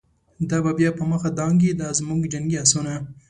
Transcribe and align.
دا 0.49 0.57
به 0.63 0.71
بیا 0.77 0.91
په 0.99 1.03
مخه 1.11 1.29
دانګی، 1.37 1.71
دازموږ 1.81 2.21
جنګی 2.33 2.57
آسونه 2.63 2.93